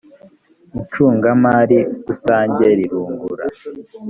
[0.77, 3.45] incungamari rusange rirungura.